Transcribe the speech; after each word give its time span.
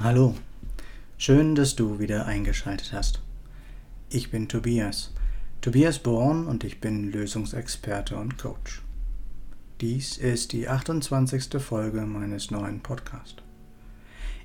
Hallo, 0.00 0.36
schön, 1.16 1.56
dass 1.56 1.74
du 1.74 1.98
wieder 1.98 2.26
eingeschaltet 2.26 2.92
hast. 2.92 3.20
Ich 4.10 4.30
bin 4.30 4.46
Tobias, 4.46 5.12
Tobias 5.60 5.98
Born 5.98 6.46
und 6.46 6.62
ich 6.62 6.80
bin 6.80 7.10
Lösungsexperte 7.10 8.16
und 8.16 8.38
Coach. 8.38 8.82
Dies 9.80 10.16
ist 10.16 10.52
die 10.52 10.68
28. 10.68 11.60
Folge 11.60 12.02
meines 12.02 12.52
neuen 12.52 12.78
Podcasts. 12.78 13.42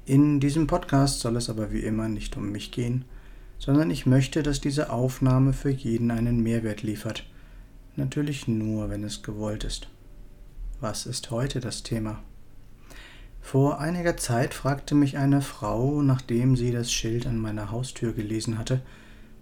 In 0.08 0.40
diesem 0.40 0.66
Podcast 0.66 1.20
soll 1.20 1.36
es 1.36 1.52
aber 1.52 1.72
wie 1.72 1.82
immer 1.82 2.10
nicht 2.10 2.36
um 2.36 2.52
mich 2.52 2.72
gehen, 2.72 3.06
sondern 3.60 3.92
ich 3.92 4.08
möchte, 4.08 4.42
dass 4.42 4.60
diese 4.60 4.90
Aufnahme 4.90 5.54
für 5.54 5.70
jeden 5.70 6.10
einen 6.10 6.42
Mehrwert 6.42 6.82
liefert. 6.82 7.28
Natürlich 7.96 8.48
nur, 8.48 8.90
wenn 8.90 9.04
es 9.04 9.22
gewollt 9.22 9.66
ist. 9.66 9.88
Was 10.80 11.06
ist 11.06 11.30
heute 11.30 11.60
das 11.60 11.84
Thema? 11.84 12.24
Vor 13.44 13.80
einiger 13.80 14.18
Zeit 14.18 14.56
fragte 14.56 14.96
mich 14.96 15.18
eine 15.18 15.42
Frau, 15.42 16.02
nachdem 16.02 16.56
sie 16.56 16.72
das 16.72 16.92
Schild 16.92 17.28
an 17.28 17.38
meiner 17.38 17.70
Haustür 17.70 18.14
gelesen 18.14 18.58
hatte, 18.58 18.82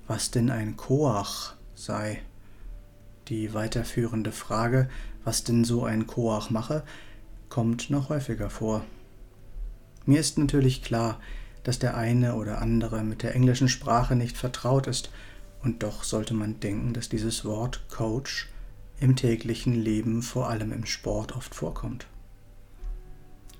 was 0.07 0.31
denn 0.31 0.49
ein 0.49 0.75
Koach 0.75 1.53
sei. 1.75 2.21
Die 3.29 3.53
weiterführende 3.53 4.33
Frage, 4.33 4.89
was 5.23 5.45
denn 5.45 5.63
so 5.63 5.85
ein 5.85 6.07
Koach 6.07 6.49
mache, 6.49 6.83
kommt 7.47 7.89
noch 7.89 8.09
häufiger 8.09 8.49
vor. 8.49 8.83
Mir 10.05 10.19
ist 10.19 10.37
natürlich 10.37 10.83
klar, 10.83 11.19
dass 11.63 11.79
der 11.79 11.95
eine 11.95 12.35
oder 12.35 12.59
andere 12.59 13.03
mit 13.03 13.23
der 13.23 13.35
englischen 13.35 13.69
Sprache 13.69 14.15
nicht 14.17 14.35
vertraut 14.35 14.87
ist, 14.87 15.11
und 15.63 15.83
doch 15.83 16.03
sollte 16.03 16.33
man 16.33 16.59
denken, 16.59 16.93
dass 16.93 17.07
dieses 17.07 17.45
Wort 17.45 17.87
Coach 17.89 18.49
im 18.99 19.15
täglichen 19.15 19.75
Leben, 19.75 20.23
vor 20.23 20.49
allem 20.49 20.73
im 20.73 20.87
Sport, 20.87 21.35
oft 21.35 21.53
vorkommt. 21.53 22.07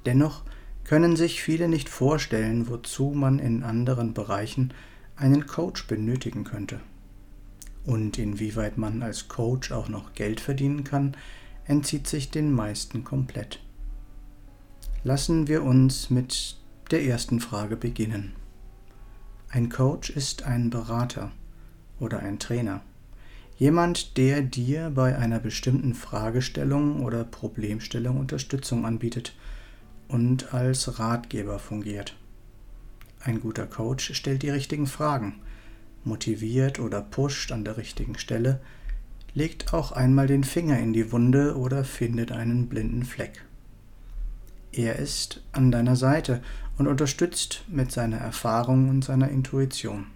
Dennoch 0.05 0.43
können 0.83 1.15
sich 1.15 1.41
viele 1.41 1.67
nicht 1.67 1.89
vorstellen, 1.89 2.67
wozu 2.67 3.11
man 3.11 3.39
in 3.39 3.63
anderen 3.63 4.13
Bereichen 4.13 4.73
einen 5.15 5.45
Coach 5.45 5.87
benötigen 5.87 6.43
könnte. 6.43 6.79
Und 7.85 8.17
inwieweit 8.17 8.77
man 8.77 9.01
als 9.03 9.27
Coach 9.27 9.71
auch 9.71 9.89
noch 9.89 10.13
Geld 10.13 10.39
verdienen 10.39 10.83
kann, 10.83 11.15
entzieht 11.65 12.07
sich 12.07 12.31
den 12.31 12.51
meisten 12.51 13.03
komplett. 13.03 13.59
Lassen 15.03 15.47
wir 15.47 15.63
uns 15.63 16.09
mit 16.09 16.57
der 16.91 17.03
ersten 17.03 17.39
Frage 17.39 17.75
beginnen. 17.75 18.33
Ein 19.49 19.69
Coach 19.69 20.09
ist 20.09 20.43
ein 20.43 20.69
Berater 20.69 21.31
oder 21.99 22.19
ein 22.19 22.39
Trainer. 22.39 22.81
Jemand, 23.57 24.17
der 24.17 24.41
dir 24.41 24.91
bei 24.93 25.17
einer 25.17 25.39
bestimmten 25.39 25.93
Fragestellung 25.93 27.03
oder 27.03 27.23
Problemstellung 27.23 28.19
Unterstützung 28.19 28.85
anbietet 28.85 29.35
und 30.11 30.53
als 30.53 30.99
Ratgeber 30.99 31.59
fungiert. 31.59 32.15
Ein 33.19 33.39
guter 33.39 33.67
Coach 33.67 34.13
stellt 34.13 34.43
die 34.43 34.49
richtigen 34.49 34.87
Fragen, 34.87 35.35
motiviert 36.03 36.79
oder 36.79 37.01
pusht 37.01 37.51
an 37.51 37.63
der 37.63 37.77
richtigen 37.77 38.17
Stelle, 38.17 38.59
legt 39.33 39.73
auch 39.73 39.91
einmal 39.91 40.27
den 40.27 40.43
Finger 40.43 40.79
in 40.79 40.93
die 40.93 41.11
Wunde 41.11 41.57
oder 41.57 41.83
findet 41.83 42.31
einen 42.31 42.67
blinden 42.67 43.03
Fleck. 43.03 43.45
Er 44.71 44.97
ist 44.97 45.43
an 45.51 45.71
deiner 45.71 45.95
Seite 45.95 46.41
und 46.77 46.87
unterstützt 46.87 47.63
mit 47.67 47.91
seiner 47.91 48.17
Erfahrung 48.17 48.89
und 48.89 49.03
seiner 49.03 49.29
Intuition. 49.29 50.07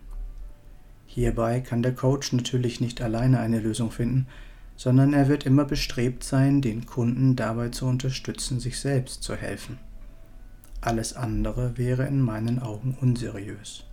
Hierbei 1.05 1.61
kann 1.61 1.83
der 1.83 1.93
Coach 1.93 2.33
natürlich 2.33 2.81
nicht 2.81 3.01
alleine 3.01 3.39
eine 3.39 3.59
Lösung 3.59 3.91
finden, 3.91 4.27
sondern 4.75 5.13
er 5.13 5.27
wird 5.27 5.45
immer 5.45 5.65
bestrebt 5.65 6.23
sein, 6.23 6.61
den 6.61 6.85
Kunden 6.85 7.35
dabei 7.35 7.69
zu 7.69 7.85
unterstützen, 7.85 8.59
sich 8.59 8.79
selbst 8.79 9.23
zu 9.23 9.35
helfen. 9.35 9.77
Alles 10.81 11.15
andere 11.15 11.77
wäre 11.77 12.05
in 12.05 12.21
meinen 12.21 12.59
Augen 12.59 12.97
unseriös. 12.99 13.85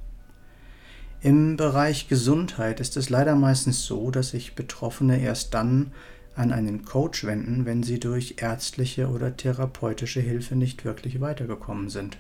Im 1.21 1.57
Bereich 1.57 2.09
Gesundheit 2.09 2.81
ist 2.81 2.97
es 2.97 3.09
leider 3.09 3.37
meistens 3.37 3.87
so, 3.87 4.11
dass 4.11 4.31
sich 4.31 4.57
Betroffene 4.57 5.21
erst 5.21 5.55
dann 5.55 5.93
an 6.35 6.53
einen 6.53 6.85
Coach 6.85 7.25
wenden, 7.25 7.65
wenn 7.65 7.83
sie 7.83 8.01
durch 8.01 8.37
ärztliche 8.39 9.09
oder 9.09 9.37
therapeutische 9.37 10.21
Hilfe 10.21 10.57
nicht 10.57 10.85
wirklich 10.85 11.21
weitergekommen 11.21 11.91
sind. 11.91 12.19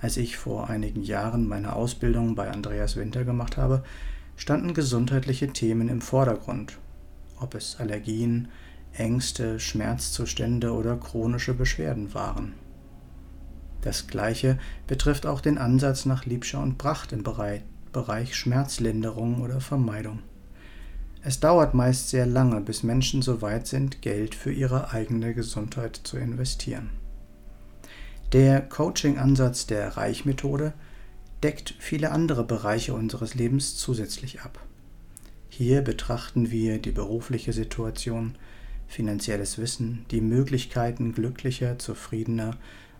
Als 0.00 0.16
ich 0.16 0.36
vor 0.36 0.70
einigen 0.70 1.02
Jahren 1.02 1.46
meine 1.46 1.74
Ausbildung 1.74 2.34
bei 2.34 2.50
Andreas 2.50 2.96
Winter 2.96 3.24
gemacht 3.24 3.56
habe, 3.56 3.84
standen 4.36 4.74
gesundheitliche 4.74 5.48
Themen 5.52 5.88
im 5.88 6.00
Vordergrund, 6.00 6.78
ob 7.42 7.54
es 7.54 7.76
Allergien, 7.78 8.48
Ängste, 8.92 9.58
Schmerzzustände 9.58 10.72
oder 10.72 10.96
chronische 10.96 11.54
Beschwerden 11.54 12.14
waren. 12.14 12.54
Das 13.80 14.06
gleiche 14.06 14.58
betrifft 14.86 15.26
auch 15.26 15.40
den 15.40 15.58
Ansatz 15.58 16.06
nach 16.06 16.24
Liebscher 16.24 16.62
und 16.62 16.78
Pracht 16.78 17.12
im 17.12 17.24
Bereich 17.24 18.36
Schmerzlinderung 18.36 19.42
oder 19.42 19.60
Vermeidung. 19.60 20.20
Es 21.24 21.40
dauert 21.40 21.74
meist 21.74 22.08
sehr 22.08 22.26
lange, 22.26 22.60
bis 22.60 22.82
Menschen 22.82 23.22
so 23.22 23.42
weit 23.42 23.66
sind, 23.66 24.02
Geld 24.02 24.34
für 24.34 24.52
ihre 24.52 24.90
eigene 24.90 25.34
Gesundheit 25.34 26.00
zu 26.02 26.16
investieren. 26.16 26.90
Der 28.32 28.60
Coaching-Ansatz 28.60 29.66
der 29.66 29.96
Reichmethode 29.96 30.72
deckt 31.42 31.74
viele 31.78 32.10
andere 32.10 32.44
Bereiche 32.44 32.94
unseres 32.94 33.34
Lebens 33.34 33.76
zusätzlich 33.76 34.40
ab. 34.40 34.58
Hier 35.54 35.82
betrachten 35.82 36.50
wir 36.50 36.78
die 36.78 36.92
berufliche 36.92 37.52
Situation, 37.52 38.36
finanzielles 38.88 39.58
Wissen, 39.58 40.06
die 40.10 40.22
Möglichkeiten, 40.22 41.12
glücklicher, 41.12 41.78
zufriedener 41.78 42.56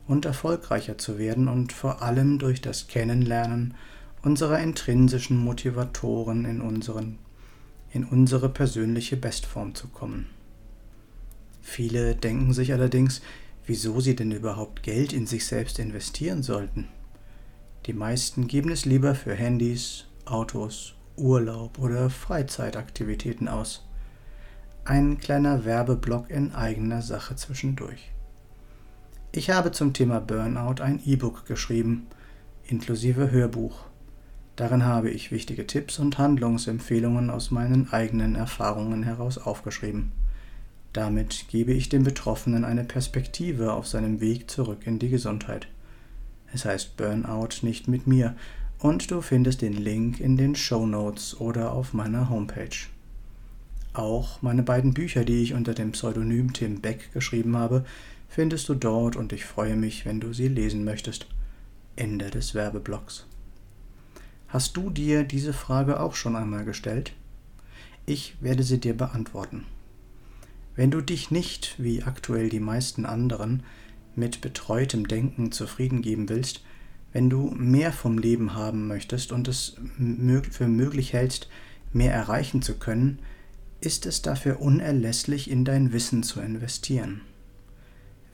und 0.06 0.26
erfolgreicher 0.26 0.98
zu 0.98 1.18
werden 1.18 1.48
und 1.48 1.72
vor 1.72 2.02
allem 2.02 2.38
durch 2.38 2.60
das 2.60 2.88
Kennenlernen 2.88 3.72
unserer 4.20 4.58
intrinsischen 4.58 5.38
Motivatoren 5.38 6.44
in 6.44 6.60
unseren 6.60 7.18
in 7.90 8.04
unsere 8.04 8.50
persönliche 8.50 9.16
Bestform 9.16 9.74
zu 9.74 9.88
kommen. 9.88 10.26
Viele 11.62 12.14
denken 12.14 12.52
sich 12.52 12.74
allerdings, 12.74 13.22
wieso 13.64 13.98
sie 14.00 14.14
denn 14.14 14.30
überhaupt 14.30 14.82
Geld 14.82 15.14
in 15.14 15.26
sich 15.26 15.46
selbst 15.46 15.78
investieren 15.78 16.42
sollten. 16.42 16.88
Die 17.86 17.94
meisten 17.94 18.46
geben 18.46 18.70
es 18.70 18.84
lieber 18.84 19.14
für 19.14 19.34
Handys, 19.34 20.04
Autos, 20.26 20.96
Urlaub 21.16 21.78
oder 21.78 22.10
Freizeitaktivitäten 22.10 23.48
aus. 23.48 23.86
Ein 24.84 25.18
kleiner 25.18 25.64
Werbeblock 25.64 26.30
in 26.30 26.54
eigener 26.54 27.02
Sache 27.02 27.36
zwischendurch. 27.36 28.10
Ich 29.30 29.50
habe 29.50 29.72
zum 29.72 29.92
Thema 29.92 30.20
Burnout 30.20 30.82
ein 30.82 31.00
E-Book 31.04 31.46
geschrieben, 31.46 32.06
inklusive 32.64 33.30
Hörbuch. 33.30 33.86
Darin 34.56 34.84
habe 34.84 35.10
ich 35.10 35.30
wichtige 35.30 35.66
Tipps 35.66 35.98
und 35.98 36.18
Handlungsempfehlungen 36.18 37.30
aus 37.30 37.50
meinen 37.50 37.90
eigenen 37.92 38.34
Erfahrungen 38.34 39.02
heraus 39.02 39.38
aufgeschrieben. 39.38 40.12
Damit 40.92 41.46
gebe 41.48 41.72
ich 41.72 41.88
dem 41.88 42.04
Betroffenen 42.04 42.64
eine 42.64 42.84
Perspektive 42.84 43.72
auf 43.72 43.86
seinem 43.86 44.20
Weg 44.20 44.50
zurück 44.50 44.86
in 44.86 44.98
die 44.98 45.08
Gesundheit. 45.08 45.68
Es 46.52 46.66
heißt 46.66 46.98
Burnout 46.98 47.62
nicht 47.62 47.88
mit 47.88 48.06
mir 48.06 48.36
und 48.82 49.12
du 49.12 49.20
findest 49.20 49.62
den 49.62 49.74
Link 49.74 50.18
in 50.18 50.36
den 50.36 50.56
Show 50.56 50.86
Notes 50.86 51.40
oder 51.40 51.72
auf 51.72 51.92
meiner 51.92 52.28
Homepage. 52.28 52.88
Auch 53.92 54.42
meine 54.42 54.64
beiden 54.64 54.92
Bücher, 54.92 55.24
die 55.24 55.40
ich 55.40 55.54
unter 55.54 55.72
dem 55.72 55.92
Pseudonym 55.92 56.52
Tim 56.52 56.80
Beck 56.80 57.12
geschrieben 57.12 57.56
habe, 57.56 57.84
findest 58.28 58.68
du 58.68 58.74
dort 58.74 59.14
und 59.14 59.32
ich 59.32 59.44
freue 59.44 59.76
mich, 59.76 60.04
wenn 60.04 60.18
du 60.18 60.32
sie 60.32 60.48
lesen 60.48 60.82
möchtest. 60.82 61.28
Ende 61.94 62.30
des 62.30 62.54
Werbeblocks. 62.54 63.26
Hast 64.48 64.76
du 64.76 64.90
dir 64.90 65.22
diese 65.22 65.52
Frage 65.52 66.00
auch 66.00 66.16
schon 66.16 66.34
einmal 66.34 66.64
gestellt? 66.64 67.12
Ich 68.04 68.34
werde 68.40 68.64
sie 68.64 68.80
dir 68.80 68.96
beantworten. 68.96 69.64
Wenn 70.74 70.90
du 70.90 71.02
dich 71.02 71.30
nicht, 71.30 71.76
wie 71.78 72.02
aktuell 72.02 72.48
die 72.48 72.58
meisten 72.58 73.06
anderen, 73.06 73.62
mit 74.16 74.40
betreutem 74.40 75.06
Denken 75.06 75.52
zufrieden 75.52 76.02
geben 76.02 76.28
willst, 76.28 76.62
wenn 77.12 77.28
du 77.28 77.52
mehr 77.56 77.92
vom 77.92 78.18
Leben 78.18 78.54
haben 78.54 78.88
möchtest 78.88 79.32
und 79.32 79.48
es 79.48 79.76
für 80.50 80.68
möglich 80.68 81.12
hältst, 81.12 81.48
mehr 81.92 82.12
erreichen 82.12 82.62
zu 82.62 82.78
können, 82.78 83.18
ist 83.80 84.06
es 84.06 84.22
dafür 84.22 84.60
unerlässlich, 84.60 85.50
in 85.50 85.64
dein 85.64 85.92
Wissen 85.92 86.22
zu 86.22 86.40
investieren. 86.40 87.20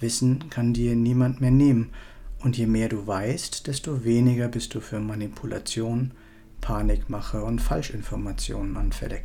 Wissen 0.01 0.49
kann 0.51 0.75
dir 0.75 0.95
niemand 0.95 1.41
mehr 1.41 1.51
nehmen 1.51 1.91
und 2.41 2.57
je 2.57 2.67
mehr 2.67 2.89
du 2.89 3.07
weißt, 3.07 3.67
desto 3.67 4.05
weniger 4.05 4.49
bist 4.49 4.75
du 4.75 4.81
für 4.81 5.01
Manipulation, 5.01 6.13
Panikmache 6.61 7.43
und 7.43 7.61
Falschinformationen 7.61 8.77
anfällig. 8.77 9.23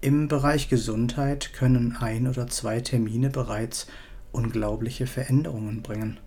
Im 0.00 0.28
Bereich 0.28 0.68
Gesundheit 0.68 1.52
können 1.52 1.96
ein 1.98 2.28
oder 2.28 2.46
zwei 2.46 2.80
Termine 2.80 3.30
bereits 3.30 3.88
unglaubliche 4.32 5.06
Veränderungen 5.06 5.82
bringen. 5.82 6.18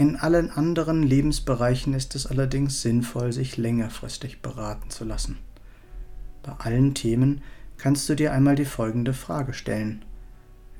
In 0.00 0.16
allen 0.16 0.50
anderen 0.50 1.02
Lebensbereichen 1.02 1.92
ist 1.92 2.14
es 2.14 2.26
allerdings 2.26 2.80
sinnvoll, 2.80 3.34
sich 3.34 3.58
längerfristig 3.58 4.40
beraten 4.40 4.88
zu 4.88 5.04
lassen. 5.04 5.36
Bei 6.42 6.52
allen 6.52 6.94
Themen 6.94 7.42
kannst 7.76 8.08
du 8.08 8.14
dir 8.14 8.32
einmal 8.32 8.54
die 8.54 8.64
folgende 8.64 9.12
Frage 9.12 9.52
stellen. 9.52 10.02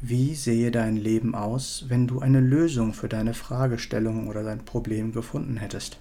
Wie 0.00 0.34
sehe 0.34 0.70
dein 0.70 0.96
Leben 0.96 1.34
aus, 1.34 1.84
wenn 1.88 2.06
du 2.06 2.20
eine 2.20 2.40
Lösung 2.40 2.94
für 2.94 3.10
deine 3.10 3.34
Fragestellung 3.34 4.26
oder 4.26 4.42
dein 4.42 4.64
Problem 4.64 5.12
gefunden 5.12 5.58
hättest? 5.58 5.98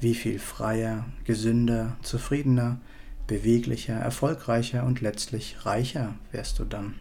Wie 0.00 0.14
viel 0.14 0.38
freier, 0.38 1.04
gesünder, 1.24 1.98
zufriedener, 2.00 2.80
beweglicher, 3.26 3.96
erfolgreicher 3.96 4.84
und 4.84 5.02
letztlich 5.02 5.66
reicher 5.66 6.14
wärst 6.32 6.58
du 6.58 6.64
dann? 6.64 6.94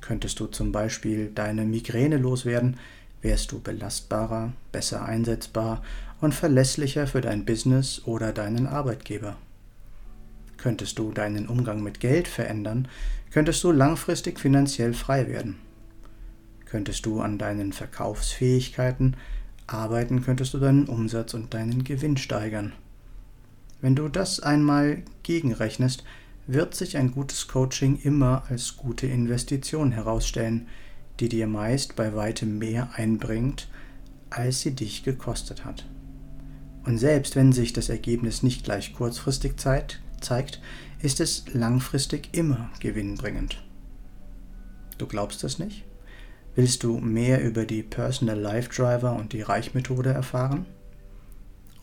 Könntest 0.00 0.40
du 0.40 0.46
zum 0.46 0.72
Beispiel 0.72 1.30
deine 1.34 1.66
Migräne 1.66 2.16
loswerden, 2.16 2.78
wärst 3.22 3.52
du 3.52 3.60
belastbarer, 3.60 4.52
besser 4.72 5.04
einsetzbar 5.04 5.82
und 6.20 6.34
verlässlicher 6.34 7.06
für 7.06 7.20
dein 7.20 7.44
Business 7.44 8.02
oder 8.04 8.32
deinen 8.32 8.66
Arbeitgeber. 8.66 9.36
Könntest 10.56 10.98
du 10.98 11.12
deinen 11.12 11.48
Umgang 11.48 11.82
mit 11.82 12.00
Geld 12.00 12.28
verändern, 12.28 12.88
könntest 13.30 13.64
du 13.64 13.72
langfristig 13.72 14.38
finanziell 14.38 14.92
frei 14.92 15.26
werden. 15.28 15.56
Könntest 16.66 17.06
du 17.06 17.20
an 17.20 17.38
deinen 17.38 17.72
Verkaufsfähigkeiten 17.72 19.16
arbeiten, 19.66 20.22
könntest 20.22 20.54
du 20.54 20.58
deinen 20.58 20.86
Umsatz 20.86 21.34
und 21.34 21.54
deinen 21.54 21.84
Gewinn 21.84 22.16
steigern. 22.16 22.72
Wenn 23.80 23.96
du 23.96 24.08
das 24.08 24.40
einmal 24.40 25.02
gegenrechnest, 25.22 26.04
wird 26.46 26.74
sich 26.74 26.96
ein 26.96 27.12
gutes 27.12 27.48
Coaching 27.48 27.98
immer 28.02 28.44
als 28.48 28.76
gute 28.76 29.06
Investition 29.06 29.92
herausstellen, 29.92 30.68
die 31.20 31.28
dir 31.28 31.46
meist 31.46 31.96
bei 31.96 32.14
weitem 32.14 32.58
mehr 32.58 32.90
einbringt, 32.94 33.68
als 34.30 34.60
sie 34.60 34.74
dich 34.74 35.04
gekostet 35.04 35.64
hat. 35.64 35.86
Und 36.84 36.98
selbst 36.98 37.36
wenn 37.36 37.52
sich 37.52 37.72
das 37.72 37.88
Ergebnis 37.88 38.42
nicht 38.42 38.64
gleich 38.64 38.94
kurzfristig 38.94 39.58
zeigt, 39.58 40.60
ist 41.02 41.20
es 41.20 41.44
langfristig 41.52 42.30
immer 42.32 42.70
gewinnbringend. 42.80 43.62
Du 44.98 45.06
glaubst 45.06 45.44
das 45.44 45.58
nicht? 45.58 45.84
Willst 46.54 46.82
du 46.82 46.98
mehr 46.98 47.42
über 47.42 47.64
die 47.64 47.82
Personal 47.82 48.38
Life 48.38 48.70
Driver 48.70 49.14
und 49.14 49.32
die 49.32 49.42
Reichmethode 49.42 50.10
erfahren? 50.10 50.66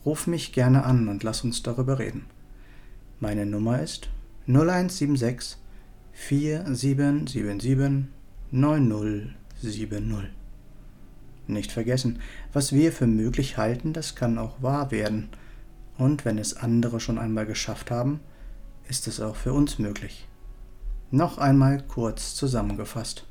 Ruf 0.04 0.26
mich 0.26 0.52
gerne 0.52 0.84
an 0.84 1.08
und 1.08 1.22
lass 1.22 1.42
uns 1.42 1.62
darüber 1.62 1.98
reden. 1.98 2.26
Meine 3.20 3.46
Nummer 3.46 3.80
ist 3.80 4.08
0176 4.46 5.56
4777 6.12 8.17
9070. 8.50 10.30
Nicht 11.46 11.72
vergessen, 11.72 12.20
was 12.52 12.72
wir 12.72 12.92
für 12.92 13.06
möglich 13.06 13.58
halten, 13.58 13.92
das 13.92 14.14
kann 14.14 14.38
auch 14.38 14.62
wahr 14.62 14.90
werden. 14.90 15.28
Und 15.98 16.24
wenn 16.24 16.38
es 16.38 16.56
andere 16.56 17.00
schon 17.00 17.18
einmal 17.18 17.44
geschafft 17.44 17.90
haben, 17.90 18.20
ist 18.88 19.06
es 19.06 19.20
auch 19.20 19.36
für 19.36 19.52
uns 19.52 19.78
möglich. 19.78 20.26
Noch 21.10 21.38
einmal 21.38 21.82
kurz 21.82 22.34
zusammengefasst. 22.34 23.26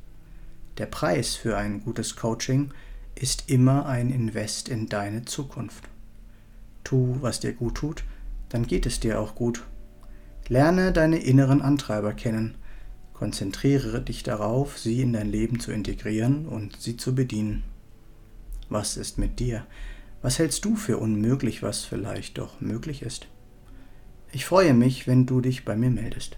Der 0.77 0.85
Preis 0.85 1.35
für 1.35 1.57
ein 1.57 1.83
gutes 1.83 2.15
Coaching 2.15 2.71
ist 3.15 3.49
immer 3.49 3.87
ein 3.87 4.11
Invest 4.11 4.69
in 4.69 4.87
deine 4.87 5.25
Zukunft. 5.25 5.83
Tu, 6.83 7.17
was 7.21 7.39
dir 7.39 7.53
gut 7.53 7.75
tut, 7.75 8.03
dann 8.49 8.67
geht 8.67 8.85
es 8.85 8.99
dir 8.99 9.19
auch 9.19 9.33
gut. 9.33 9.63
Lerne 10.47 10.91
deine 10.91 11.17
inneren 11.17 11.61
Antreiber 11.61 12.13
kennen, 12.13 12.55
konzentriere 13.17 14.01
dich 14.01 14.23
darauf, 14.23 14.77
sie 14.77 15.01
in 15.01 15.11
dein 15.13 15.29
Leben 15.29 15.59
zu 15.59 15.71
integrieren 15.71 16.45
und 16.45 16.79
sie 16.79 16.97
zu 16.97 17.15
bedienen. 17.15 17.63
Was 18.69 18.95
ist 18.95 19.17
mit 19.17 19.39
dir? 19.39 19.65
Was 20.21 20.37
hältst 20.39 20.63
du 20.65 20.75
für 20.75 20.97
unmöglich, 20.97 21.63
was 21.63 21.83
vielleicht 21.83 22.37
doch 22.37 22.61
möglich 22.61 23.01
ist? 23.01 23.25
Ich 24.31 24.45
freue 24.45 24.75
mich, 24.75 25.07
wenn 25.07 25.25
du 25.25 25.41
dich 25.41 25.65
bei 25.65 25.75
mir 25.75 25.89
meldest. 25.89 26.37